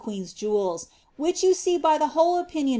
73 0.01 0.15
queen's 0.15 0.33
jewels, 0.33 0.87
which 1.15 1.43
you 1.43 1.53
see 1.53 1.77
by 1.77 1.99
the 1.99 2.07
whole 2.07 2.39
opinion 2.39 2.67
o. 2.69 2.69